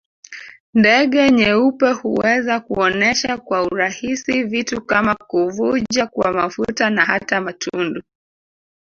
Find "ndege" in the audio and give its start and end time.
0.73-1.29